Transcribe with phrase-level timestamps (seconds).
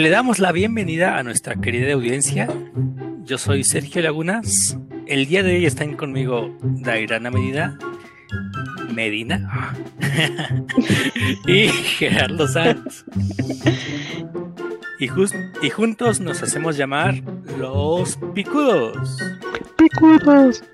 [0.00, 2.48] Le damos la bienvenida a nuestra querida audiencia.
[3.24, 4.78] Yo soy Sergio Lagunas.
[5.06, 7.78] El día de hoy están conmigo Dairana Medina,
[8.94, 9.76] Medina
[11.46, 13.04] y Gerardo Sanz.
[14.98, 15.10] Y,
[15.66, 17.22] y juntos nos hacemos llamar
[17.58, 19.18] los Picudos.
[19.76, 20.64] Picudos.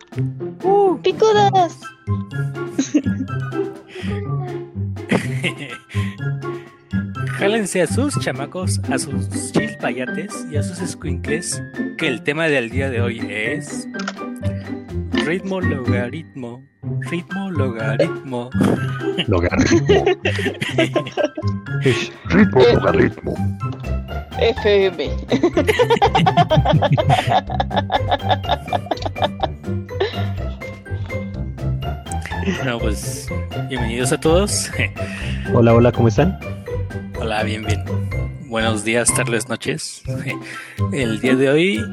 [0.63, 1.81] Uh, picudos.
[7.39, 11.63] Jálense a sus chamacos, a sus chilpayates y a sus squinkles,
[11.99, 13.87] que el tema del día de hoy es
[15.27, 16.63] ritmo logaritmo.
[17.11, 18.49] Ritmo logaritmo.
[19.27, 20.05] Logaritmo.
[22.31, 23.35] ritmo logaritmo.
[24.39, 25.11] FM.
[32.57, 33.29] Bueno, pues
[33.69, 34.71] bienvenidos a todos.
[35.53, 36.39] Hola, hola, ¿cómo están?
[37.19, 37.83] Hola, bien, bien.
[38.47, 40.03] Buenos días, tardes, noches.
[40.93, 41.85] El día de hoy,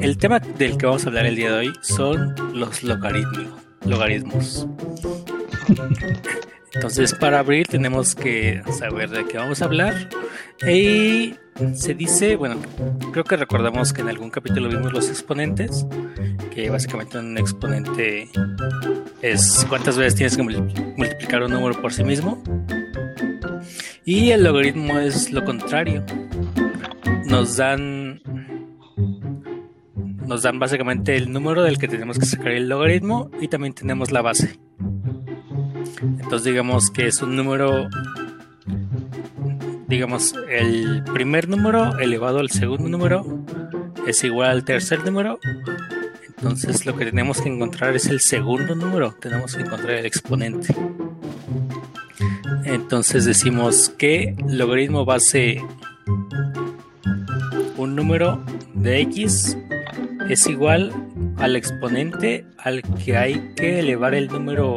[0.00, 3.62] el tema del que vamos a hablar el día de hoy son los logaritmos.
[3.84, 4.66] logaritmos.
[6.74, 10.08] Entonces, para abrir tenemos que saber de qué vamos a hablar.
[10.66, 11.34] Y
[11.74, 12.56] se dice, bueno,
[13.12, 15.86] creo que recordamos que en algún capítulo vimos los exponentes,
[16.54, 18.28] que básicamente un exponente
[19.22, 22.42] es cuántas veces tienes que multiplicar un número por sí mismo.
[24.12, 26.04] Y el logaritmo es lo contrario.
[27.26, 28.20] Nos dan
[30.26, 34.10] nos dan básicamente el número del que tenemos que sacar el logaritmo y también tenemos
[34.10, 34.58] la base.
[36.02, 37.88] Entonces digamos que es un número
[39.86, 43.44] digamos el primer número elevado al segundo número
[44.08, 45.38] es igual al tercer número.
[46.36, 50.74] Entonces lo que tenemos que encontrar es el segundo número, tenemos que encontrar el exponente.
[52.64, 55.62] Entonces decimos que logaritmo base
[57.76, 58.44] un número
[58.74, 59.56] de x
[60.28, 60.92] es igual
[61.38, 64.76] al exponente al que hay que elevar el número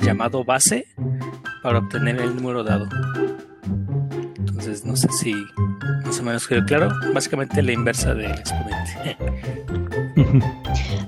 [0.00, 0.86] llamado base
[1.62, 2.88] para obtener el número dado.
[4.36, 5.34] Entonces no sé si
[6.04, 6.90] más o menos quedó claro.
[7.14, 9.16] Básicamente la inversa del exponente.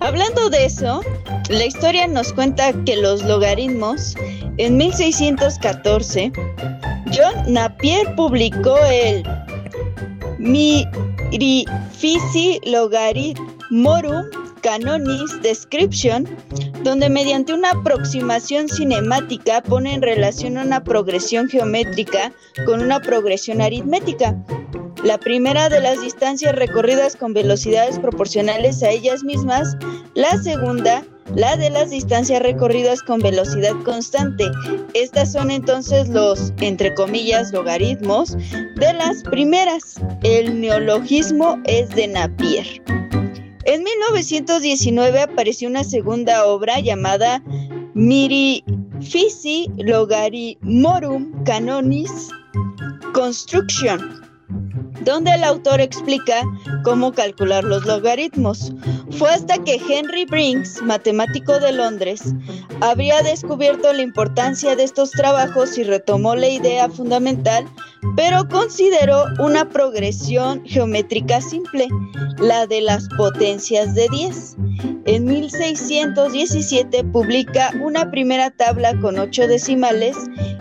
[0.01, 1.03] Hablando de eso,
[1.49, 4.17] la historia nos cuenta que los logaritmos,
[4.59, 6.33] en 1614,
[7.07, 9.23] John Napier publicó el
[10.39, 11.01] Mirifici
[12.65, 14.27] Logarithmorum
[14.63, 16.27] Canonis Description,
[16.83, 22.33] donde mediante una aproximación cinemática pone en relación una progresión geométrica
[22.65, 24.37] con una progresión aritmética.
[25.03, 29.77] La primera de las distancias recorridas con velocidades proporcionales a ellas mismas,
[30.15, 31.05] la segunda,
[31.35, 34.45] la de las distancias recorridas con velocidad constante.
[34.95, 39.97] Estas son entonces los, entre comillas, logaritmos de las primeras.
[40.23, 42.67] El neologismo es de Napier.
[43.67, 47.43] En 1919 apareció una segunda obra llamada
[47.95, 52.29] Mirifici Logarithmorum Canonis
[53.15, 54.24] Construction,
[55.03, 56.43] donde el autor explica
[56.83, 58.73] cómo calcular los logaritmos.
[59.11, 62.35] Fue hasta que Henry Brinks, matemático de Londres,
[62.81, 67.65] había descubierto la importancia de estos trabajos y retomó la idea fundamental,
[68.17, 71.89] pero consideró una progresión geométrica simple,
[72.39, 74.57] la de las potencias de 10.
[75.07, 80.17] En 1617 publica una primera tabla con 8 decimales.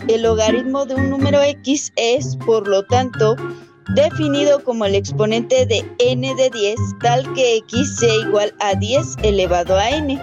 [0.07, 3.35] El logaritmo de un número x es, por lo tanto,
[3.95, 9.17] definido como el exponente de n de 10, tal que x sea igual a 10
[9.23, 10.19] elevado a n.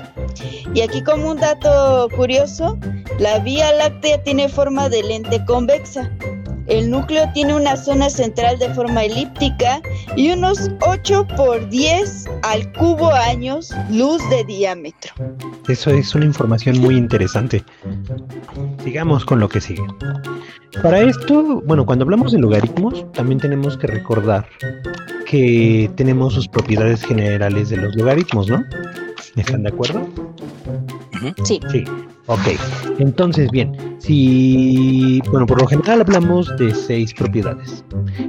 [0.75, 2.79] Y aquí como un dato curioso,
[3.19, 6.11] la Vía Láctea tiene forma de lente convexa.
[6.71, 9.83] El núcleo tiene una zona central de forma elíptica
[10.17, 15.13] y unos 8 por 10 al cubo años luz de diámetro.
[15.69, 17.65] Eso es una información muy interesante.
[18.85, 19.83] Sigamos con lo que sigue.
[20.81, 24.47] Para esto, bueno, cuando hablamos de logaritmos, también tenemos que recordar
[25.27, 28.65] que tenemos sus propiedades generales de los logaritmos, ¿no?
[29.35, 30.09] ¿Están de acuerdo?
[31.45, 31.61] Sí.
[31.71, 31.85] Sí.
[32.31, 32.47] Ok.
[33.01, 37.85] Entonces, bien, si, bueno, por lo general hablamos de seis propiedades.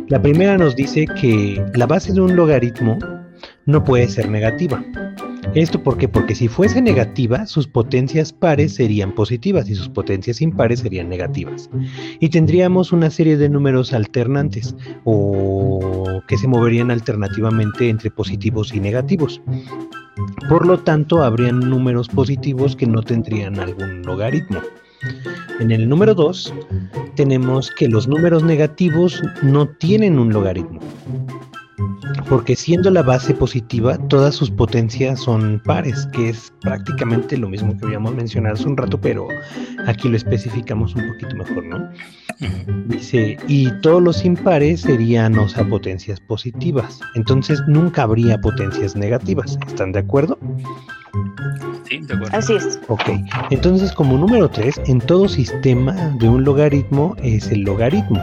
[0.08, 2.98] La primera nos dice que la base de un logaritmo
[3.68, 4.84] no puede ser negativa.
[5.54, 6.08] ¿Esto por qué?
[6.08, 11.70] Porque si fuese negativa, sus potencias pares serían positivas y sus potencias impares serían negativas.
[12.22, 18.80] Y tendríamos una serie de números alternantes o que se moverían alternativamente entre positivos y
[18.80, 19.42] negativos.
[20.48, 24.62] Por lo tanto, habrían números positivos que no tendrían algún logaritmo.
[25.60, 26.54] En el número 2
[27.16, 30.80] tenemos que los números negativos no tienen un logaritmo.
[32.30, 37.78] Porque siendo la base positiva, todas sus potencias son pares, que es prácticamente lo mismo
[37.78, 39.28] que habíamos mencionado hace un rato, pero
[39.86, 41.90] aquí lo especificamos un poquito mejor, ¿no?
[42.88, 47.00] Dice, y todos los impares serían, o sea, potencias positivas.
[47.16, 49.58] Entonces nunca habría potencias negativas.
[49.68, 50.40] ¿Están de acuerdo?
[51.88, 52.38] Sí, de acuerdo.
[52.38, 52.80] Así es.
[52.88, 53.10] Ok,
[53.50, 58.22] entonces como número 3, en todo sistema de un logaritmo es el logaritmo.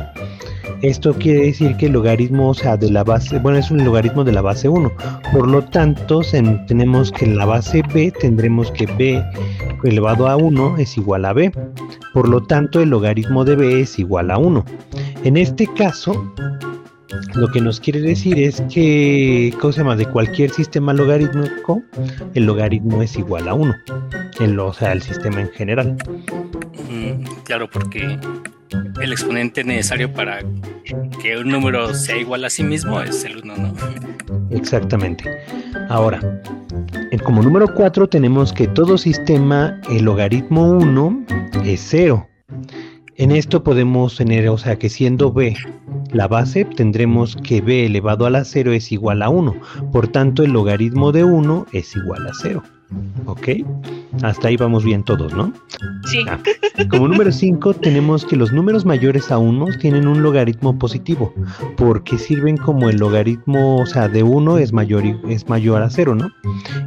[0.83, 4.23] Esto quiere decir que el logaritmo, o sea, de la base, bueno, es un logaritmo
[4.23, 4.93] de la base 1.
[5.33, 6.21] Por lo tanto,
[6.69, 9.25] tenemos que en la base b tendremos que b
[9.83, 11.51] elevado a 1 es igual a b.
[12.15, 14.65] Por lo tanto, el logaritmo de b es igual a 1.
[15.25, 16.33] En este caso,
[17.35, 19.97] lo que nos quiere decir es que, ¿cómo se llama?
[19.97, 21.83] De cualquier sistema logarítmico,
[22.35, 23.75] el logaritmo es igual a 1.
[24.41, 25.97] El, o sea, el sistema en general.
[26.89, 28.19] Mm, claro, porque
[29.01, 30.41] el exponente necesario para
[31.23, 33.75] que un número sea igual a sí mismo es el 1, ¿no?
[34.51, 35.25] Exactamente.
[35.89, 36.21] Ahora,
[37.25, 41.27] como número 4 tenemos que todo sistema, el logaritmo 1
[41.65, 42.27] es 0.
[43.17, 45.57] En esto podemos tener, o sea, que siendo b
[46.13, 49.55] la base, tendremos que b elevado a la 0 es igual a 1.
[49.93, 52.63] Por tanto, el logaritmo de 1 es igual a 0.
[53.27, 53.49] ¿Ok?
[54.23, 55.53] Hasta ahí vamos bien todos, ¿no?
[56.07, 56.25] Sí.
[56.29, 56.39] Ah,
[56.91, 61.35] como número 5 tenemos que los números mayores a 1 tienen un logaritmo positivo,
[61.77, 66.15] porque sirven como el logaritmo, o sea, de 1 es mayor, es mayor a 0,
[66.15, 66.31] ¿no?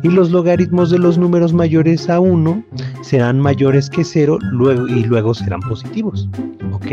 [0.01, 2.63] Y los logaritmos de los números mayores a 1
[3.03, 6.27] serán mayores que 0 luego, y luego serán positivos,
[6.71, 6.87] ¿ok?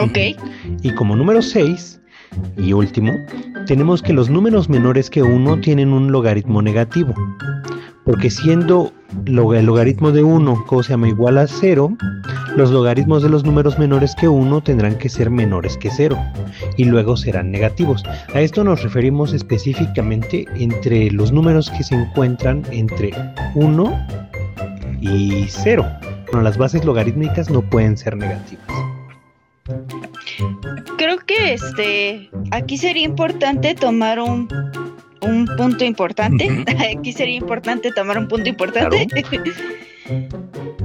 [0.00, 0.18] Ok.
[0.82, 2.00] Y como número 6
[2.56, 3.12] y último,
[3.66, 7.14] tenemos que los números menores que 1 tienen un logaritmo negativo.
[8.04, 8.92] Porque siendo
[9.26, 11.96] el logaritmo de 1, se llama igual a 0,
[12.56, 16.18] los logaritmos de los números menores que 1 tendrán que ser menores que 0
[16.76, 18.02] y luego serán negativos.
[18.34, 23.12] A esto nos referimos específicamente entre los números que se encuentran entre
[23.54, 24.06] 1
[25.00, 25.86] y 0.
[26.26, 28.66] Bueno, las bases logarítmicas no pueden ser negativas.
[30.98, 34.48] Creo que este aquí sería importante tomar un,
[35.22, 36.64] un punto importante.
[36.98, 39.06] Aquí sería importante tomar un punto importante.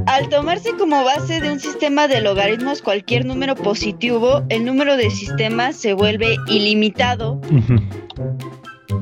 [0.05, 5.09] Al tomarse como base de un sistema de logaritmos cualquier número positivo, el número de
[5.09, 7.41] sistemas se vuelve ilimitado.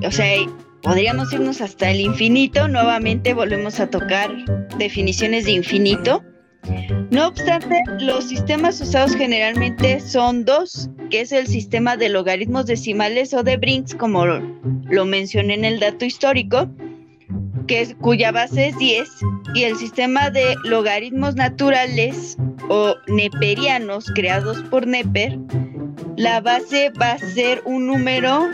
[0.03, 0.37] O sea,
[0.81, 2.67] podríamos irnos hasta el infinito.
[2.67, 4.31] Nuevamente volvemos a tocar
[4.77, 6.23] definiciones de infinito.
[7.11, 13.33] No obstante, los sistemas usados generalmente son dos, que es el sistema de logaritmos decimales
[13.33, 16.69] o de Brinks, como lo, mencioné en el dato histórico,
[17.67, 19.09] que cuya base es 10,
[19.53, 22.37] y el sistema de logaritmos naturales
[22.69, 25.39] o neperianos creados por Neper,
[26.17, 28.49] la base va a ser un número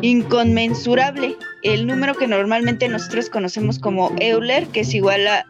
[0.00, 5.46] inconmensurable, el número que normalmente nosotros conocemos como Euler, que es igual a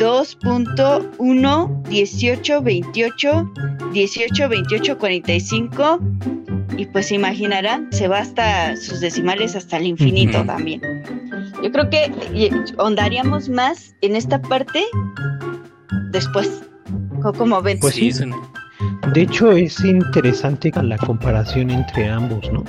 [0.00, 3.52] 2.1 18 28
[3.92, 5.98] 18 28 45
[6.76, 10.80] y pues se imaginarán se va hasta sus decimales hasta el infinito también
[11.62, 14.82] yo creo que y- ahondaríamos más en esta parte
[16.10, 16.62] después
[17.22, 18.10] Co- como ven Pues sí.
[19.12, 22.64] De hecho, es interesante la comparación entre ambos, ¿no?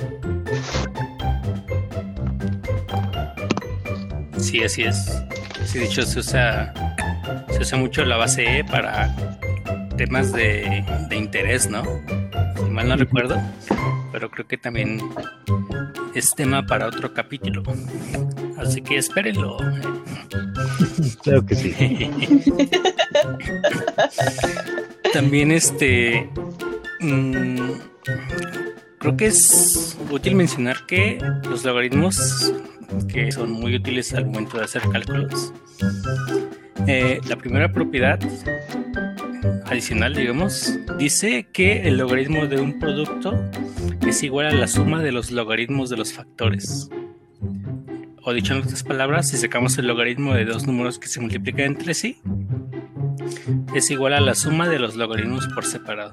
[4.38, 5.22] Sí, así es.
[5.64, 6.74] Sí, de hecho se usa,
[7.50, 9.14] se usa mucho la base E para
[9.96, 11.82] temas de, de interés, ¿no?
[12.56, 13.40] Si mal no recuerdo,
[14.12, 15.00] pero creo que también
[16.14, 17.62] es tema para otro capítulo.
[18.58, 19.56] Así que espérenlo.
[21.22, 22.10] Claro que sí.
[25.12, 26.28] También este
[27.00, 27.70] mm,
[28.98, 32.52] creo que es útil mencionar que los logaritmos
[33.08, 35.52] que son muy útiles al momento de hacer cálculos.
[36.86, 38.18] Eh, la primera propiedad
[39.66, 43.34] adicional, digamos, dice que el logaritmo de un producto
[44.06, 46.90] es igual a la suma de los logaritmos de los factores.
[48.24, 51.66] O dicho en otras palabras, si sacamos el logaritmo de dos números que se multiplican
[51.66, 52.20] entre sí,
[53.74, 56.12] es igual a la suma de los logaritmos por separado.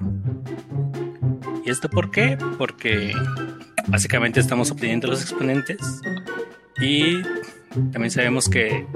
[1.64, 2.38] ¿Y esto por qué?
[2.58, 3.12] Porque
[3.88, 6.00] básicamente estamos obteniendo los exponentes
[6.80, 7.22] y
[7.92, 8.86] también sabemos que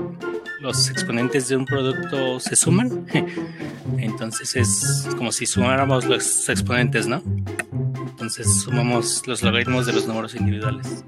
[0.64, 3.06] los exponentes de un producto se suman.
[3.98, 7.22] Entonces es como si sumáramos los exponentes, ¿no?
[8.08, 11.04] Entonces sumamos los logaritmos de los números individuales.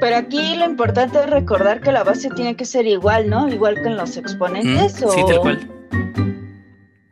[0.00, 3.76] pero aquí lo importante es recordar que la base tiene que ser igual no igual
[3.80, 5.70] que en los exponentes Mm, o Sí, tal cual.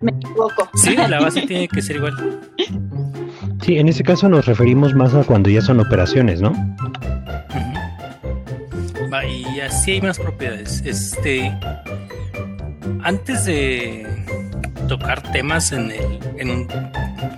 [0.01, 0.69] me equivoco.
[0.75, 2.41] Sí, la base tiene que ser igual.
[3.63, 6.53] Sí, en ese caso nos referimos más a cuando ya son operaciones, ¿no?
[9.21, 10.83] Y así hay más propiedades.
[10.87, 11.53] Este,
[13.03, 14.07] antes de
[14.89, 16.69] tocar temas en, el, en un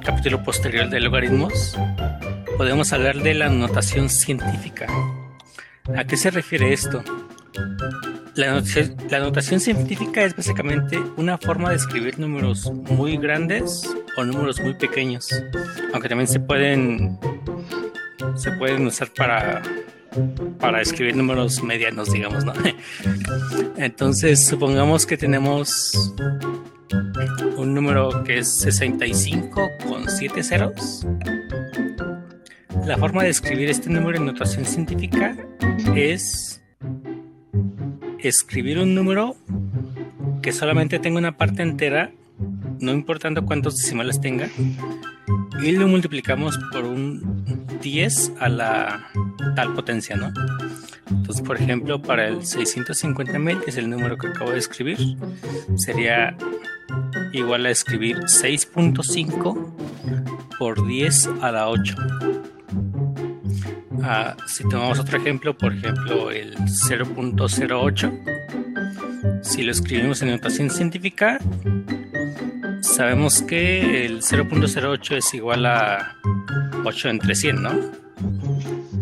[0.05, 1.77] capítulo posterior de logaritmos,
[2.57, 4.87] podemos hablar de la notación científica.
[5.97, 7.03] ¿A qué se refiere esto?
[8.37, 14.25] La notación, la notación científica es básicamente una forma de escribir números muy grandes o
[14.25, 15.29] números muy pequeños,
[15.93, 17.19] aunque también se pueden
[18.37, 19.63] se pueden usar para
[20.59, 22.53] para escribir números medianos, digamos, ¿no?
[23.77, 26.15] Entonces, supongamos que tenemos
[27.57, 31.07] un número que es 65 con 7 ceros.
[32.87, 35.37] La forma de escribir este número en notación científica
[35.95, 36.63] es
[38.19, 39.37] escribir un número
[40.43, 42.13] que solamente tenga una parte entera,
[42.81, 44.49] no importando cuántos decimales tenga,
[45.63, 49.11] y lo multiplicamos por un 10 a la
[49.55, 50.33] tal potencia, ¿no?
[51.11, 55.17] Entonces, por ejemplo, para el 650.000, que es el número que acabo de escribir,
[55.77, 56.37] sería
[57.33, 59.75] igual a escribir 6.5
[60.59, 61.95] por 10 a la 8.
[64.03, 71.39] Ah, si tomamos otro ejemplo, por ejemplo el 0.08, si lo escribimos en notación científica,
[72.85, 76.17] sabemos que el 0.08 es igual a
[76.85, 77.73] 8 entre 100, ¿no?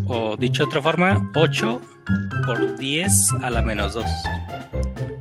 [0.07, 1.81] O dicho de otra forma, 8
[2.45, 4.05] por 10 a la menos 2.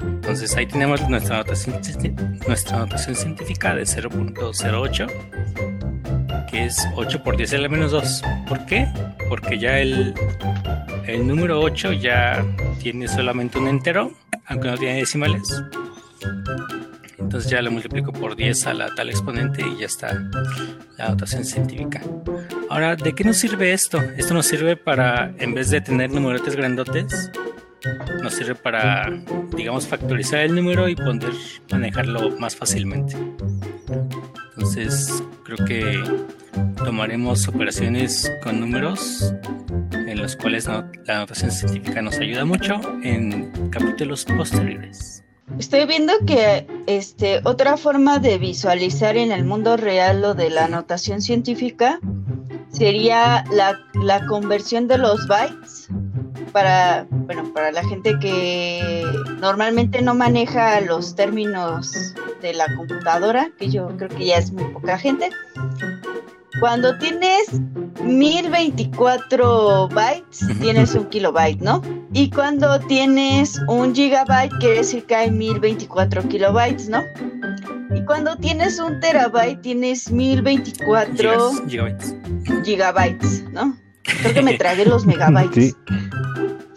[0.01, 1.81] Entonces ahí tenemos nuestra notación,
[2.47, 5.07] nuestra notación científica de 0.08
[6.51, 8.23] que es 8 por 10 a la menos 2.
[8.47, 8.87] ¿Por qué?
[9.29, 10.15] Porque ya el,
[11.07, 12.45] el número 8 ya
[12.81, 14.13] tiene solamente un entero,
[14.47, 15.63] aunque no tiene decimales.
[17.33, 20.13] Entonces ya lo multiplico por 10 a la tal exponente y ya está
[20.99, 22.03] la notación científica.
[22.69, 23.99] Ahora, ¿de qué nos sirve esto?
[24.19, 27.31] Esto nos sirve para, en vez de tener numerotes grandotes,
[28.23, 29.11] nos sirve para,
[29.57, 31.33] digamos, factorizar el número y poder
[31.71, 33.17] manejarlo más fácilmente.
[34.55, 36.05] Entonces, creo que
[36.85, 39.33] tomaremos operaciones con números
[39.93, 45.25] en los cuales la notación científica nos ayuda mucho en capítulos posteriores.
[45.59, 50.69] Estoy viendo que este otra forma de visualizar en el mundo real lo de la
[50.69, 52.01] notación científica
[52.69, 55.89] sería la, la conversión de los bytes
[56.53, 59.05] para bueno para la gente que
[59.41, 64.65] normalmente no maneja los términos de la computadora, que yo creo que ya es muy
[64.73, 65.31] poca gente.
[66.63, 67.49] Cuando tienes
[68.05, 71.83] 1024 bytes, tienes un kilobyte, ¿no?
[72.13, 77.03] Y cuando tienes un gigabyte, quiere decir que hay 1024 kilobytes, ¿no?
[77.93, 82.15] Y cuando tienes un terabyte, tienes 1024 Gigas- gigabytes.
[82.65, 83.77] gigabytes, ¿no?
[84.05, 85.65] Creo que me tragué los megabytes.
[85.71, 85.75] Sí.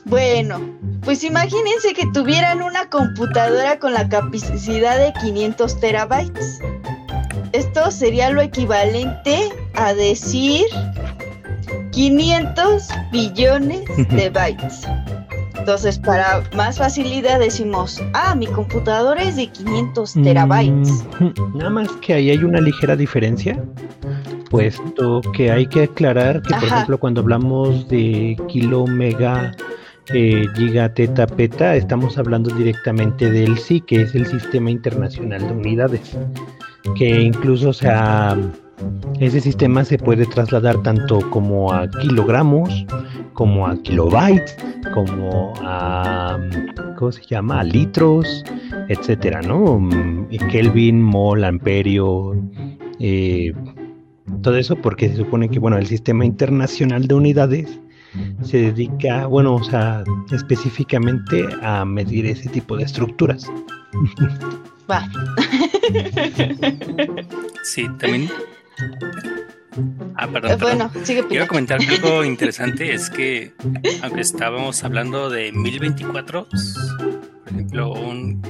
[0.06, 0.60] Bueno,
[1.04, 6.60] pues imagínense que tuvieran una computadora con la capacidad de 500 terabytes.
[7.56, 10.66] Esto sería lo equivalente a decir
[11.92, 14.86] 500 billones de bytes.
[15.58, 21.06] Entonces, para más facilidad decimos, ah, mi computadora es de 500 terabytes.
[21.22, 23.58] Mm, Nada más que ahí hay una ligera diferencia,
[24.50, 26.76] puesto que hay que aclarar que, por Ajá.
[26.76, 29.54] ejemplo, cuando hablamos de kilo, mega,
[30.14, 35.54] eh, giga, teta, peta, estamos hablando directamente del SI, que es el Sistema Internacional de
[35.54, 36.18] Unidades,
[36.94, 38.38] que incluso, o sea,
[39.20, 42.86] ese sistema se puede trasladar tanto como a kilogramos,
[43.34, 44.58] como a kilobytes,
[44.94, 46.38] como a,
[46.98, 47.64] ¿cómo se llama?
[47.64, 48.44] Litros,
[48.90, 49.82] etcétera, ¿no?
[50.52, 52.36] Kelvin, mol, amperio,
[53.00, 53.54] eh,
[54.42, 57.80] todo eso porque se supone que, bueno, el sistema internacional de unidades
[58.44, 63.52] se dedica, bueno, o sea, específicamente a medir ese tipo de estructuras.
[64.90, 65.08] Va.
[67.64, 68.30] Sí, también.
[70.16, 70.52] Ah, perdón.
[70.52, 70.60] Eh, perdón.
[70.60, 73.54] bueno, sigue Quiero comentar que algo interesante es que,
[74.04, 78.42] aunque estábamos hablando de 1024, por ejemplo, un,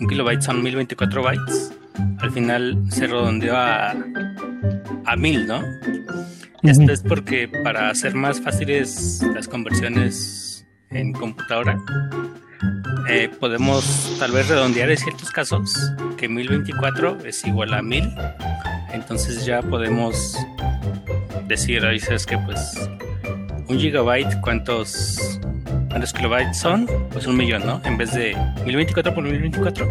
[0.00, 1.72] un kilobyte son 1024 bytes,
[2.18, 3.94] al final se redondeó a,
[5.04, 5.62] a 1000, ¿no?
[6.62, 11.78] Esto es porque para hacer más fáciles las conversiones en computadora,
[13.08, 15.72] eh, podemos tal vez redondear en ciertos casos
[16.16, 18.14] que 1024 es igual a 1000.
[18.92, 20.36] Entonces ya podemos
[21.46, 22.88] decir, ahí sabes que pues
[23.68, 25.40] un gigabyte, ¿cuántos,
[25.96, 26.86] ¿cuántos kilobytes son?
[27.10, 27.80] Pues un millón, ¿no?
[27.82, 28.36] En vez de
[28.66, 29.88] 1024 por 1024,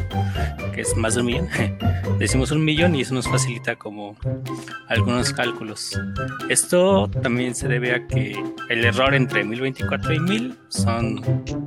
[0.72, 1.50] que es más de un millón.
[2.20, 4.16] Decimos un millón y eso nos facilita como
[4.88, 6.00] algunos cálculos.
[6.48, 8.36] Esto también se debe a que
[8.70, 11.24] el error entre 1024 y 1000 son,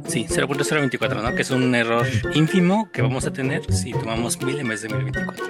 [0.07, 1.35] sí, 0.024, ¿no?
[1.35, 4.89] Que es un error ínfimo que vamos a tener si tomamos 1000 en vez de
[4.89, 5.47] 1024.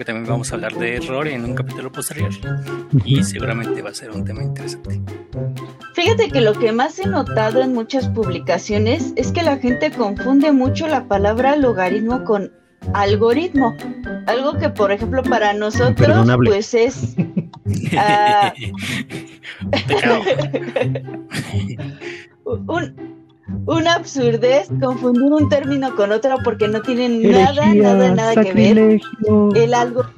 [0.00, 2.30] Que también vamos a hablar de error en un capítulo posterior
[3.04, 4.98] y seguramente va a ser un tema interesante.
[5.92, 10.52] Fíjate que lo que más he notado en muchas publicaciones es que la gente confunde
[10.52, 12.50] mucho la palabra logaritmo con
[12.94, 13.76] algoritmo.
[14.26, 17.14] Algo que, por ejemplo, para nosotros, pues es.
[17.14, 18.52] Uh,
[22.72, 23.19] un,
[23.66, 29.00] una absurdez confundir un término con otro porque no tienen nada, nada, nada que ver.
[29.54, 30.04] El algo.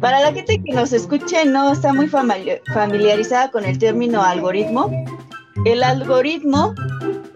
[0.00, 4.90] Para la gente que nos escuche no está muy familiarizada con el término algoritmo,
[5.64, 6.74] el algoritmo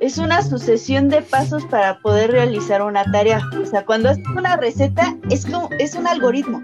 [0.01, 3.41] es una sucesión de pasos para poder realizar una tarea.
[3.61, 6.63] O sea, cuando haces una receta es como es un algoritmo.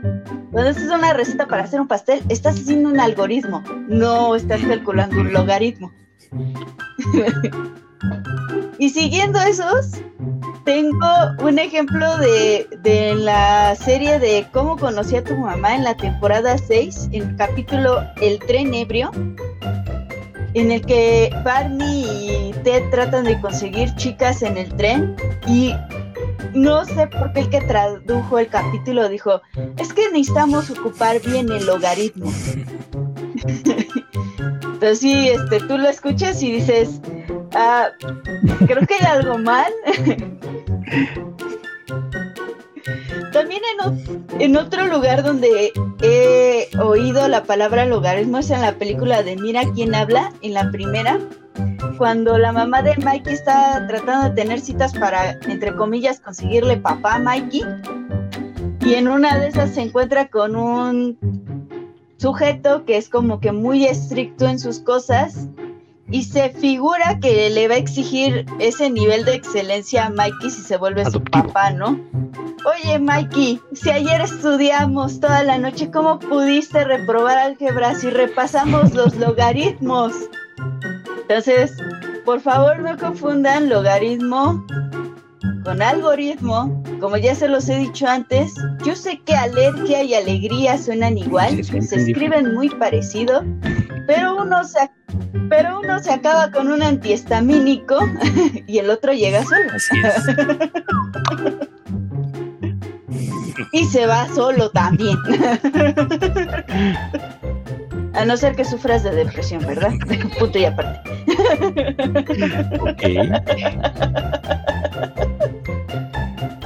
[0.50, 5.20] Cuando haces una receta para hacer un pastel, estás haciendo un algoritmo, no estás calculando
[5.20, 5.92] un logaritmo.
[8.78, 9.92] y siguiendo esos,
[10.64, 11.06] tengo
[11.42, 16.56] un ejemplo de, de, la serie de Cómo conocí a tu mamá en la temporada
[16.56, 19.10] 6, en el capítulo El tren ebrio,
[20.54, 25.14] en el que Barney y Ted tratan de conseguir chicas en el tren
[25.46, 25.74] y
[26.54, 29.40] no sé por qué el que tradujo el capítulo dijo,
[29.76, 32.32] es que necesitamos ocupar bien el logaritmo.
[34.62, 37.00] Entonces sí, este, tú lo escuchas y dices,
[37.52, 37.88] ah,
[38.66, 39.72] creo que hay algo mal.
[43.32, 43.80] También en,
[44.40, 49.64] en, otro lugar donde he oído la palabra logaritmo es en la película de Mira
[49.74, 51.18] quién habla, en la primera,
[51.98, 57.16] cuando la mamá de Mikey está tratando de tener citas para, entre comillas, conseguirle papá
[57.16, 57.62] a Mikey.
[58.86, 61.18] Y en una de esas se encuentra con un
[62.16, 65.48] sujeto que es como que muy estricto en sus cosas
[66.10, 70.62] y se figura que le va a exigir ese nivel de excelencia a Mikey si
[70.62, 72.00] se vuelve su papá, ¿no?
[72.64, 79.16] Oye, Mikey, si ayer estudiamos toda la noche, ¿cómo pudiste reprobar álgebra si repasamos los
[79.16, 80.14] logaritmos?
[81.28, 81.76] Entonces,
[82.24, 84.64] por favor no confundan logaritmo
[85.62, 86.82] con algoritmo.
[87.00, 91.62] Como ya se los he dicho antes, yo sé que alergia y alegría suenan igual,
[91.62, 93.44] se escriben muy parecido,
[94.06, 94.90] pero uno se,
[95.50, 97.98] pero uno se acaba con un antihistamínico
[98.66, 99.70] y el otro llega solo.
[103.72, 105.18] y se va solo también.
[108.14, 109.92] A no ser que sufras de depresión, ¿verdad?
[110.38, 111.00] Punto y aparte.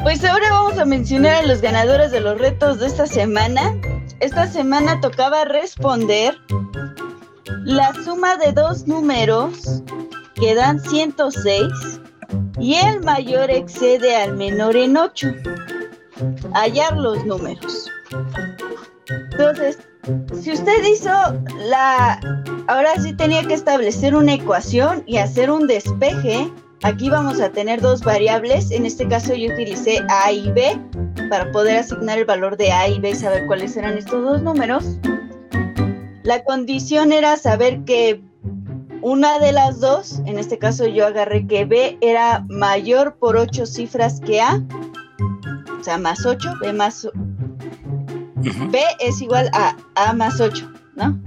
[0.02, 3.74] Pues ahora vamos a mencionar a los ganadores de los retos de esta semana.
[4.20, 6.36] Esta semana tocaba responder
[7.64, 9.82] la suma de dos números
[10.34, 12.00] que dan 106
[12.58, 15.28] y el mayor excede al menor en 8.
[16.54, 17.88] Hallar los números.
[19.08, 19.78] Entonces,
[20.40, 21.10] si usted hizo
[21.66, 22.20] la...
[22.68, 26.50] Ahora sí tenía que establecer una ecuación y hacer un despeje.
[26.82, 28.70] Aquí vamos a tener dos variables.
[28.70, 30.78] En este caso yo utilicé A y B
[31.30, 34.42] para poder asignar el valor de A y B y saber cuáles eran estos dos
[34.42, 34.98] números.
[36.24, 38.20] La condición era saber que
[39.02, 43.66] una de las dos, en este caso yo agarré que B era mayor por ocho
[43.66, 44.62] cifras que A,
[45.80, 47.08] o sea, más 8, B más
[48.42, 51.20] B es igual a A más 8, ¿no?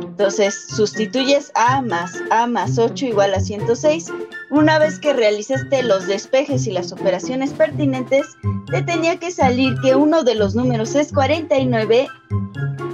[0.00, 4.12] Entonces sustituyes A más A más 8 igual a 106.
[4.50, 8.26] Una vez que realizaste los despejes y las operaciones pertinentes,
[8.70, 12.08] te tenía que salir que uno de los números es 49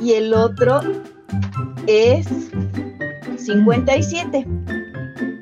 [0.03, 0.83] y el otro
[1.87, 2.27] es
[3.39, 4.47] 57.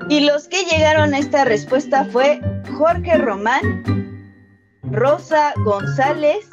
[0.09, 2.41] Y los que llegaron a esta respuesta fue
[2.77, 4.33] Jorge Román,
[4.83, 6.49] Rosa González,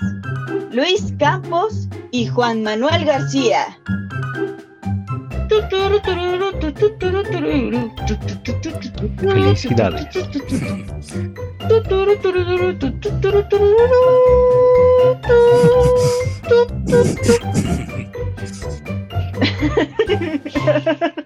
[0.71, 3.77] Luis Campos y Juan Manuel García.
[9.17, 10.07] Felicidades.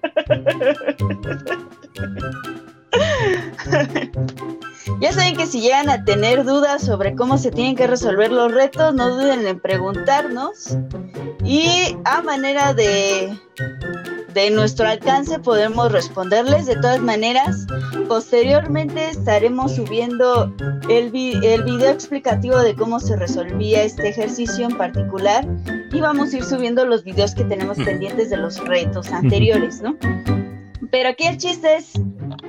[5.53, 9.45] si llegan a tener dudas sobre cómo se tienen que resolver los retos, no duden
[9.45, 10.75] en preguntarnos.
[11.45, 13.37] Y a manera de,
[14.33, 16.65] de nuestro alcance podemos responderles.
[16.65, 17.67] De todas maneras,
[18.07, 20.51] posteriormente estaremos subiendo
[20.89, 21.11] el,
[21.43, 25.45] el video explicativo de cómo se resolvía este ejercicio en particular
[25.91, 29.95] y vamos a ir subiendo los videos que tenemos pendientes de los retos anteriores, ¿no?
[30.89, 31.93] Pero aquí el chiste es,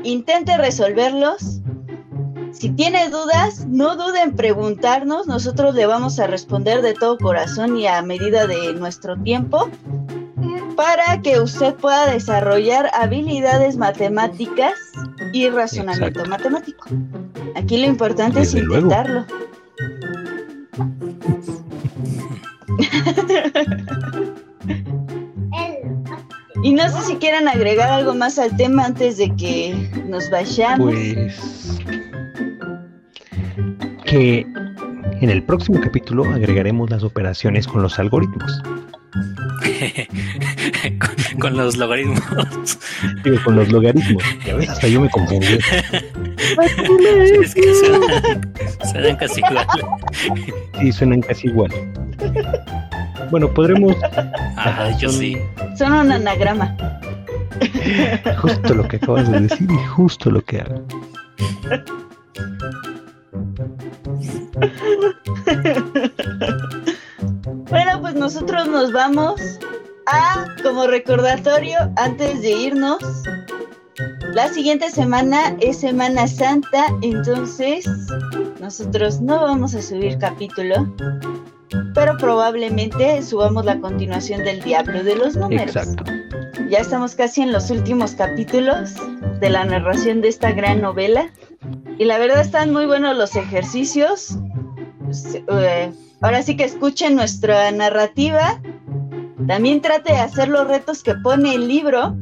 [0.04, 1.53] intente resolverlos.
[2.54, 7.76] Si tiene dudas, no dude en preguntarnos, nosotros le vamos a responder de todo corazón
[7.76, 9.68] y a medida de nuestro tiempo
[10.76, 14.74] para que usted pueda desarrollar habilidades matemáticas
[15.32, 16.88] y razonamiento matemático.
[17.56, 19.26] Aquí lo importante es intentarlo.
[26.62, 30.92] y no sé si quieran agregar algo más al tema antes de que nos vayamos.
[30.92, 31.63] Pues
[34.14, 34.46] que
[35.20, 38.62] en el próximo capítulo agregaremos las operaciones con los algoritmos.
[41.40, 42.20] con, los logaritmos.
[43.24, 44.22] Digo, con los logaritmos.
[44.46, 45.46] Ya ves, hasta yo me confundí.
[47.42, 47.74] es que
[48.92, 49.66] suenan, casi igual.
[50.78, 51.72] Sí, suenan casi igual.
[53.32, 53.96] Bueno, podremos.
[54.56, 55.36] Ah, yo sí.
[55.76, 56.76] Son un anagrama.
[58.38, 60.86] Justo lo que acabas de decir y justo lo que hago.
[67.70, 69.40] Bueno, pues nosotros nos vamos
[70.06, 72.98] a, como recordatorio, antes de irnos,
[74.32, 77.86] la siguiente semana es Semana Santa, entonces
[78.60, 80.86] nosotros no vamos a subir capítulo,
[81.94, 85.76] pero probablemente subamos la continuación del Diablo de los Números.
[85.76, 86.04] Exacto.
[86.70, 88.94] Ya estamos casi en los últimos capítulos
[89.40, 91.30] de la narración de esta gran novela.
[91.98, 94.38] Y la verdad están muy buenos los ejercicios.
[95.48, 98.60] Eh, ahora sí que escuchen nuestra narrativa.
[99.46, 102.16] También trate de hacer los retos que pone el libro.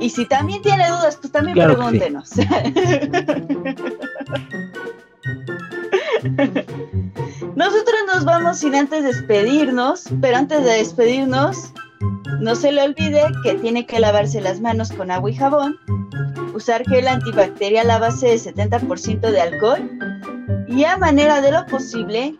[0.00, 2.30] Y si también tiene dudas, pues también pregúntenos.
[7.56, 11.72] Nosotros nos vamos sin antes despedirnos, pero antes de despedirnos,
[12.40, 15.76] no se le olvide que tiene que lavarse las manos con agua y jabón,
[16.54, 19.90] usar gel antibacterial a base de 70% de alcohol
[20.68, 22.34] y a manera de lo posible,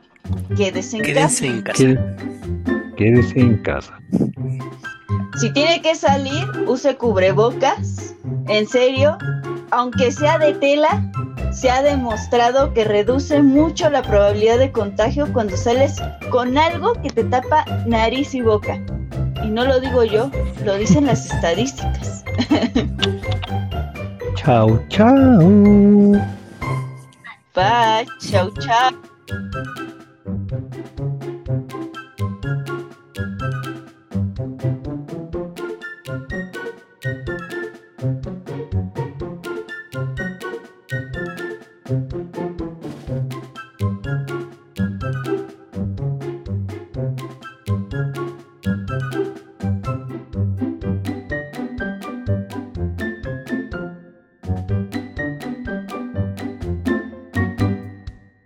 [0.56, 1.86] quédese en quédese casa.
[1.86, 2.94] En casa.
[2.96, 4.00] Quédese en casa.
[5.38, 8.14] Si tiene que salir, use cubrebocas.
[8.48, 9.16] En serio,
[9.70, 11.10] aunque sea de tela,
[11.52, 17.10] se ha demostrado que reduce mucho la probabilidad de contagio cuando sales con algo que
[17.10, 18.80] te tapa nariz y boca.
[19.44, 20.30] Y no lo digo yo,
[20.64, 22.24] lo dicen las estadísticas.
[24.34, 26.37] chao, chao.
[27.58, 29.87] Bye, chao, chao.